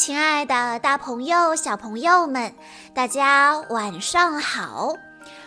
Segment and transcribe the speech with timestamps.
[0.00, 2.54] 亲爱的，大朋友、小朋友们，
[2.94, 4.94] 大家晚上好！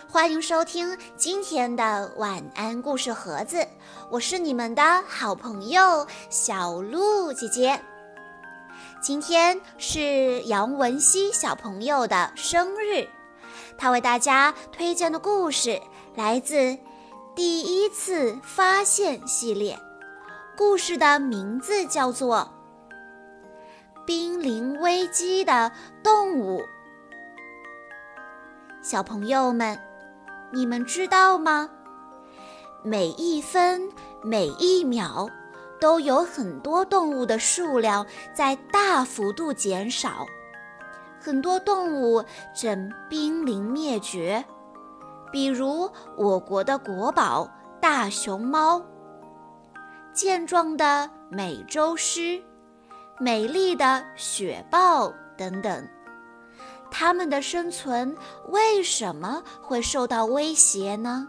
[0.08, 3.66] 欢迎收听今天的晚安故事盒子，
[4.12, 7.80] 我是你们的好朋友小鹿姐姐。
[9.02, 13.08] 今天是杨文熙小朋友的生日，
[13.76, 15.82] 他为大家推荐的故事
[16.14, 16.54] 来自
[17.34, 19.76] 《第一次发现》系列，
[20.56, 22.48] 故事的名字叫做。
[24.06, 25.72] 濒临危机的
[26.02, 26.62] 动物，
[28.82, 29.78] 小朋友们，
[30.52, 31.70] 你们知道吗？
[32.82, 33.88] 每一分
[34.22, 35.30] 每一秒，
[35.80, 40.26] 都有很多动物的数量在大幅度减少，
[41.18, 42.22] 很多动物
[42.54, 44.44] 正濒临灭绝。
[45.32, 47.48] 比如我国的国宝
[47.80, 48.82] 大熊猫，
[50.12, 52.42] 健壮的美洲狮。
[53.24, 55.88] 美丽的雪豹等等，
[56.90, 58.14] 它们的生存
[58.50, 61.26] 为什么会受到威胁呢？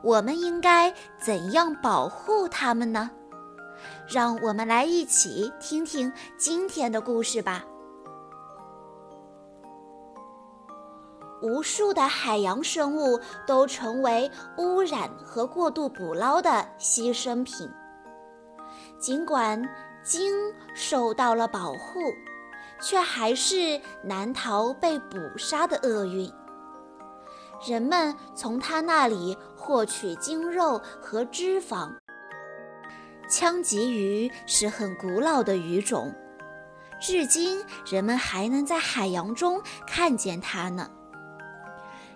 [0.00, 3.10] 我们应该怎样保护它们呢？
[4.06, 7.64] 让我们来一起听听今天的故事吧。
[11.42, 17.68] 无数的海洋生物都成为污染和过度捕捞的牺牲品，
[19.00, 19.60] 尽管。
[20.02, 20.34] 鲸
[20.74, 22.00] 受到了保护，
[22.80, 26.30] 却还是难逃被捕杀的厄运。
[27.66, 31.90] 人们从它那里获取鲸肉和脂肪。
[33.28, 36.12] 枪鲫鱼是很古老的鱼种，
[37.00, 40.90] 至今人们还能在海洋中看见它呢。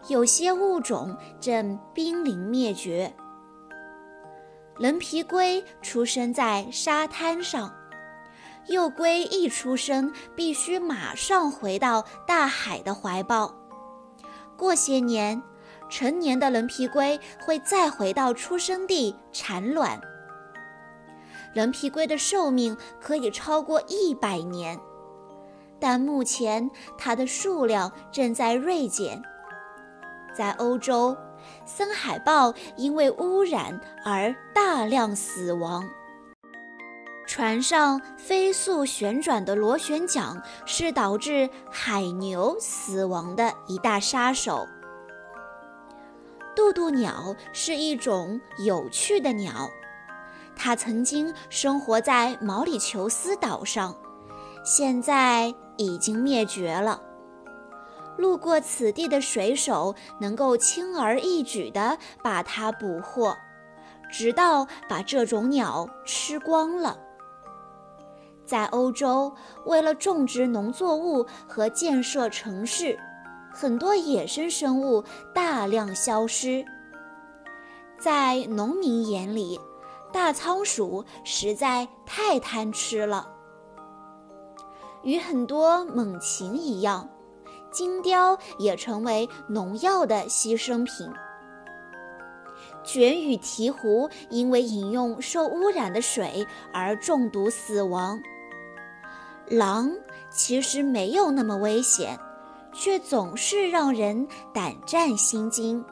[0.09, 3.15] 有些物种正濒临灭绝。
[4.79, 7.75] 棱皮龟出生在沙滩上，
[8.67, 13.55] 幼龟一出生必须马上回到大海的怀抱。
[14.55, 15.43] 过些年，
[15.89, 19.99] 成年的棱皮龟会再回到出生地产卵。
[21.55, 24.79] 棱皮龟的寿命可以超过一百年，
[25.81, 29.23] 但目前它的数量正在锐减。
[30.37, 31.17] 在欧洲。
[31.65, 35.89] 森海豹因为污染而大量死亡。
[37.27, 44.67] 船上飞速旋转的螺旋桨是导致海牛死亡的一大杀手。
[46.55, 49.69] 渡渡鸟是一种有趣的鸟，
[50.55, 53.95] 它曾经生活在毛里求斯岛上，
[54.65, 57.03] 现在已经灭绝了。
[58.17, 63.37] 路过此地的水手能够轻而易举地把它捕获，
[64.11, 66.99] 直到把这种鸟吃光了。
[68.45, 69.33] 在欧洲，
[69.65, 72.99] 为了种植农作物和建设城市，
[73.53, 75.03] 很多野生生物
[75.35, 76.65] 大量消失。
[77.99, 79.59] 在农民眼里，
[80.13, 83.29] 大仓鼠实在太贪吃了。
[85.03, 87.09] 与很多猛禽一样。
[87.77, 91.13] 金雕也成为农药的牺牲品。
[92.83, 98.19] 卷羽鹈鹕因为饮用受污染的水而中毒死亡。
[99.47, 99.93] 狼
[100.31, 102.19] 其实没有那么危险，
[102.73, 105.85] 却总是让人胆战心惊。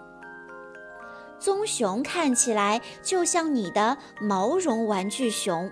[1.39, 5.71] 棕熊看起来就像你的毛绒玩具熊，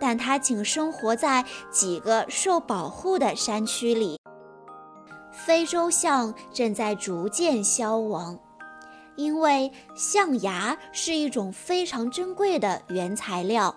[0.00, 4.18] 但它仅生活在几个受保护的山区里。
[5.44, 8.38] 非洲象正在逐渐消亡，
[9.16, 13.74] 因为象牙是一种非常珍贵的原材料。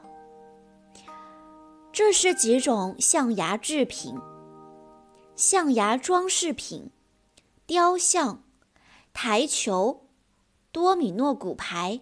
[1.92, 4.16] 这是几种象牙制品：
[5.36, 6.92] 象牙装饰品、
[7.66, 8.44] 雕像、
[9.12, 10.06] 台球、
[10.72, 12.02] 多米诺骨牌。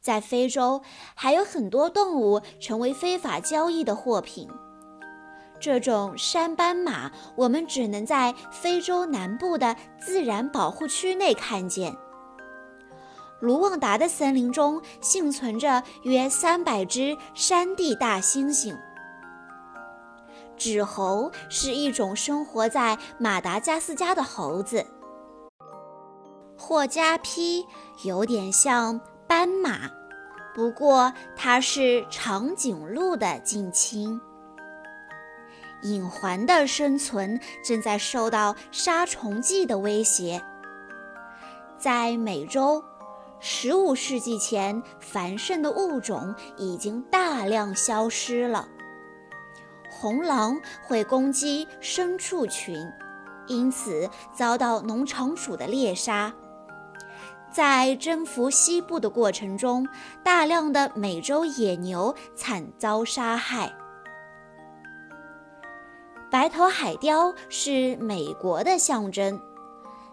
[0.00, 0.82] 在非洲，
[1.14, 4.48] 还有很多动物成为非法交易的货品。
[5.58, 11.96] 这种山斑马，我们只能在非洲南部的自然保护区内看见。
[13.40, 18.74] 卢旺达的森林中幸存着约三百只山地大猩猩。
[20.56, 24.84] 纸猴是一种生活在马达加斯加的猴子。
[26.56, 27.62] 霍加披
[28.04, 29.80] 有点像斑马，
[30.54, 34.18] 不过它是长颈鹿的近亲。
[35.82, 40.42] 隐环的生存正在受到杀虫剂的威胁。
[41.78, 42.82] 在美洲
[43.42, 48.68] ，15世纪前繁盛的物种已经大量消失了。
[49.90, 52.76] 红狼会攻击牲畜群，
[53.46, 56.32] 因此遭到农场主的猎杀。
[57.52, 59.88] 在征服西部的过程中，
[60.22, 63.72] 大量的美洲野牛惨遭杀害。
[66.36, 69.40] 白头海雕是美国的象征。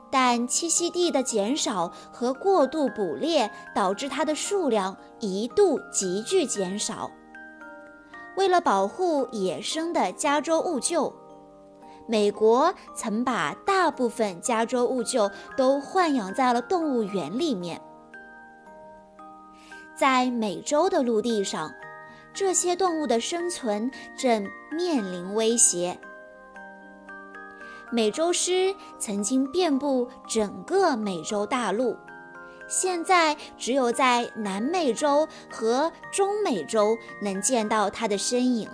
[0.10, 7.12] 但栖息地的减少和过度捕猎导致它的数量一度急剧减少。
[8.38, 11.12] 为了保护野生的加州兀鹫，
[12.08, 17.82] 美国曾把大部分加州兀鹫都豢养在了动物园里面。
[19.94, 21.70] 在美洲的陆地上，
[22.34, 26.00] 这些动物的生存正面临威胁。
[27.94, 31.96] 美洲狮曾经遍布整个美洲大陆，
[32.68, 38.68] 现在只有在南美洲和中美洲能见到它的身影。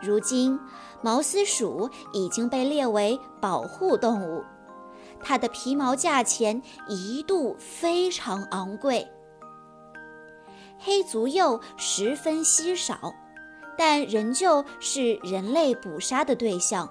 [0.00, 0.58] 如今，
[1.02, 4.42] 毛丝鼠已经被列为保护动物，
[5.22, 9.06] 它的皮毛价钱一度非常昂贵。
[10.78, 13.12] 黑足鼬十分稀少，
[13.76, 16.90] 但仍旧是人类捕杀的对象。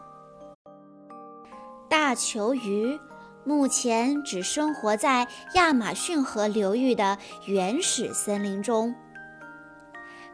[1.87, 2.99] 大球鱼
[3.43, 8.93] 目前只生活在亚马逊河流域的原始森林中。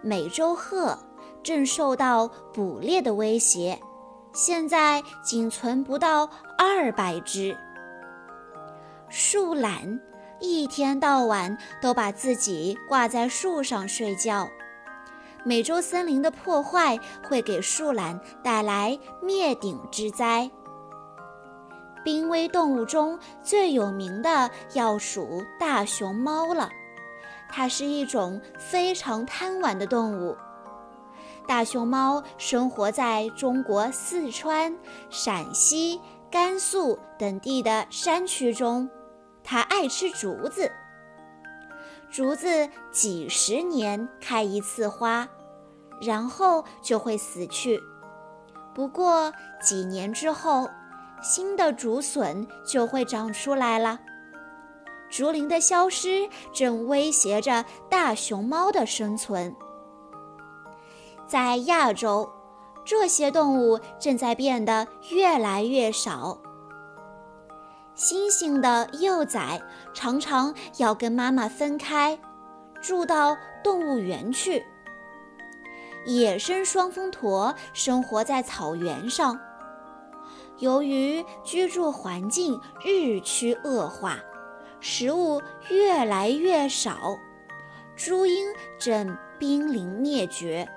[0.02, 0.98] 美洲鹤
[1.44, 3.80] 正受到捕猎的威胁，
[4.34, 7.58] 现在仅存不到二百只。
[9.10, 10.00] 树懒
[10.40, 14.50] 一天到晚都把自己挂在树上睡觉。
[15.44, 20.50] 美洲森林的破坏会给树懒带来灭顶之灾。
[22.04, 26.70] 濒危动物中最有名的要数大熊猫了，
[27.50, 30.36] 它是一种非常贪玩的动物。
[31.48, 34.76] 大熊猫生活在中国四川、
[35.10, 36.02] 陕西、
[36.32, 38.90] 甘肃等地的山区中，
[39.44, 40.72] 它爱吃竹子。
[42.10, 45.28] 竹子几十年开一次花，
[46.02, 47.80] 然后就会死去。
[48.74, 49.32] 不过
[49.62, 50.70] 几年之后。
[51.22, 54.00] 新的竹笋就会长出来了。
[55.10, 59.54] 竹林的消失正威胁着大熊猫的生存。
[61.28, 62.30] 在亚洲，
[62.84, 66.38] 这些动物正在变得越来越少。
[67.96, 69.62] 猩猩的幼崽
[69.94, 72.18] 常常要跟妈妈分开，
[72.82, 74.66] 住到动物园去。
[76.06, 79.38] 野生双峰驼生活在草原上。
[80.62, 84.20] 由于居住环境日趋恶化，
[84.80, 87.18] 食物越来越少，
[87.96, 88.46] 朱鹰
[88.80, 90.70] 正濒临灭绝。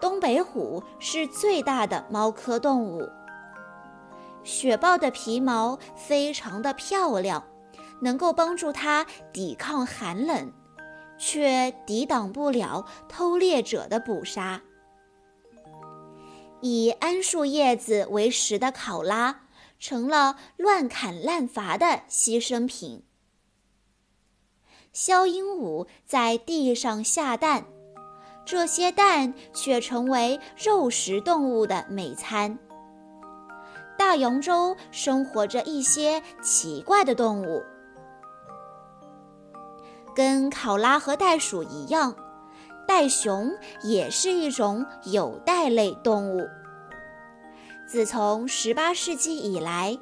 [0.00, 3.08] 东北虎是最大的猫科动物。
[4.44, 7.42] 雪豹的皮毛非常的漂亮，
[8.00, 10.52] 能够帮助它抵抗寒冷，
[11.18, 14.60] 却抵挡不了偷猎者的捕杀。
[16.62, 19.40] 以桉树叶子为食的考拉，
[19.80, 23.04] 成了乱砍滥伐的牺牲品。
[24.94, 27.64] 枭鹦鹉在地上下蛋，
[28.44, 32.56] 这些蛋却成为肉食动物的美餐。
[33.98, 37.60] 大洋洲生活着一些奇怪的动物，
[40.14, 42.14] 跟考拉和袋鼠一样。
[42.92, 43.50] 袋熊
[43.82, 46.46] 也是一种有袋类动物。
[47.86, 49.98] 自从18世纪以来，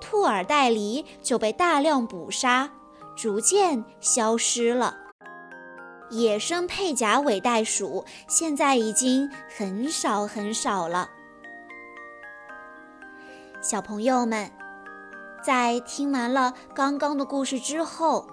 [0.00, 2.68] 兔耳袋狸就被大量捕杀，
[3.16, 4.96] 逐渐消失了。
[6.10, 11.08] 野生佩甲尾袋鼠现在已经很少很少了。
[13.62, 14.50] 小朋友们，
[15.40, 18.26] 在听完了刚刚的故事之后，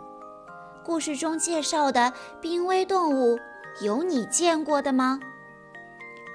[0.83, 2.11] 故事中介绍的
[2.41, 3.37] 濒危动物。
[3.81, 5.19] 有你见过的吗？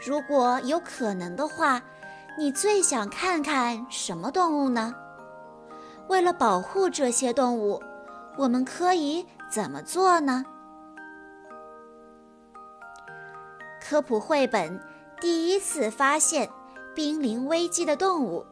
[0.07, 1.81] 如果有可能的话，
[2.39, 4.95] 你最想看看什么动物呢？
[6.09, 7.83] 为了保护这些动物，
[8.37, 10.45] 我们可以怎么做呢？
[13.83, 14.79] 科普绘本
[15.21, 16.49] 第一次发现
[16.95, 18.45] 濒临危机的动物，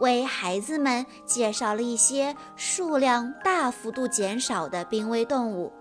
[0.00, 5.72] 为孩子们介绍了一些数量大幅度减少的濒危动物。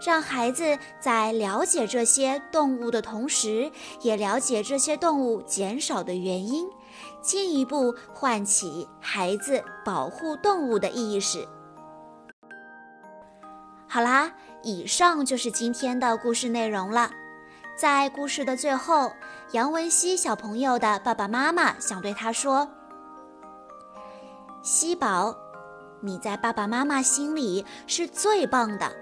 [0.00, 6.68] 让孩子在了解这些动物的同时，也了解这些动物减少的原因，
[7.20, 11.46] 进一步唤起孩子保护动物的意识。
[13.88, 17.10] 好啦，以上就是今天的故事内容了。
[17.76, 19.10] 在故事的最后，
[19.52, 22.68] 杨文熙小朋友的爸爸妈妈想对他说
[24.62, 25.34] ：“熙宝，
[26.00, 28.92] 你在爸爸妈妈心里是最棒的，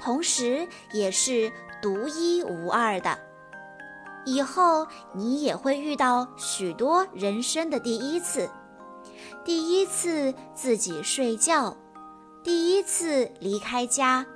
[0.00, 1.52] 同时也是
[1.82, 3.18] 独一无二的。
[4.24, 8.48] 以后你也会遇到许多人生的第一次，
[9.44, 11.76] 第一次自己睡觉，
[12.42, 14.26] 第一次离开家，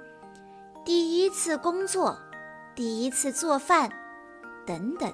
[0.85, 2.17] 第一次工作。”
[2.75, 3.93] 第一次做饭，
[4.67, 5.13] 等等。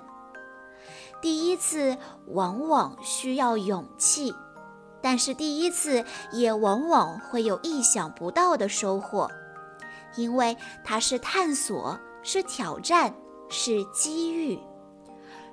[1.21, 1.97] 第一次
[2.29, 4.33] 往往需要勇气，
[5.03, 9.29] 但是第一次也往往会有意想不到的收获，
[10.17, 13.15] 因为它是探索，是挑战，
[13.49, 14.59] 是机遇。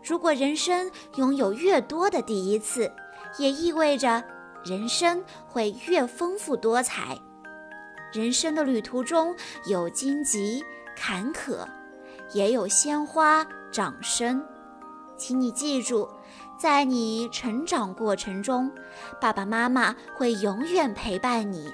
[0.04, 2.92] 如果人生拥有越多的第一次，
[3.38, 4.24] 也意味着
[4.64, 7.18] 人生会越丰富多彩。
[8.14, 9.36] 人生的旅途中
[9.68, 10.64] 有荆棘、
[10.96, 11.66] 坎坷。
[12.34, 14.44] 也有鲜花、掌声，
[15.16, 16.10] 请你记住，
[16.60, 18.72] 在你成长过程中，
[19.22, 21.72] 爸爸妈妈会永远陪伴你。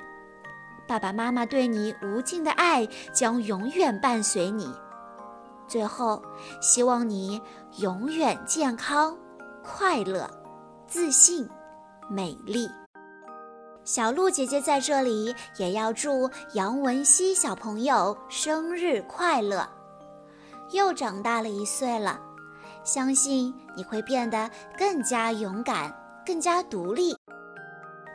[0.92, 4.70] 爸爸妈妈对你无尽的爱将永远伴随你。
[5.66, 6.22] 最后，
[6.60, 7.42] 希望你
[7.78, 9.18] 永远健康、
[9.64, 10.30] 快乐、
[10.88, 11.50] 自信、
[12.10, 12.70] 美丽。
[13.86, 19.66] 小鹿姐姐在这里也要祝杨文熙小朋友生日快乐。
[20.74, 22.20] 又长大了一岁了，
[22.84, 25.90] 相信你会变得更加勇敢、
[26.26, 27.16] 更加独立。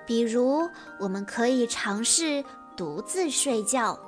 [0.06, 0.68] 比如，
[1.00, 2.44] 我们可以尝试
[2.76, 3.98] 独自睡觉。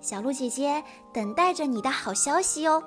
[0.00, 2.82] 小鹿姐姐等待着你的好消息哦。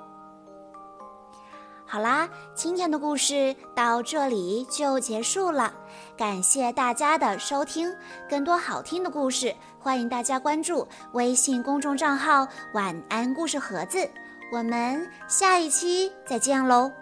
[1.84, 5.74] 好啦，今天的故事到这里就结束了，
[6.16, 7.92] 感谢大家的收听。
[8.28, 14.08] 更多好听的故事，欢迎大家关注微信公众账号“晚安故事盒子”。
[14.52, 16.99] 我们下一期再见喽。